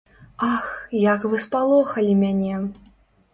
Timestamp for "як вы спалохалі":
1.01-2.17